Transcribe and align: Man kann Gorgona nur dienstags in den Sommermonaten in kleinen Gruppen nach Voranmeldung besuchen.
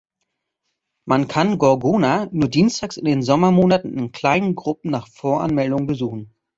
Man 1.05 1.27
kann 1.27 1.59
Gorgona 1.59 2.27
nur 2.31 2.49
dienstags 2.49 2.97
in 2.97 3.05
den 3.05 3.21
Sommermonaten 3.21 3.93
in 3.99 4.11
kleinen 4.11 4.55
Gruppen 4.55 4.89
nach 4.89 5.07
Voranmeldung 5.07 5.85
besuchen. 5.85 6.33